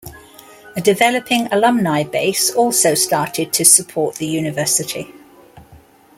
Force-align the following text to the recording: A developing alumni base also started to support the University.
A 0.75 0.81
developing 0.81 1.45
alumni 1.51 2.01
base 2.03 2.49
also 2.55 2.95
started 2.95 3.53
to 3.53 3.63
support 3.63 4.15
the 4.15 4.25
University. 4.25 5.13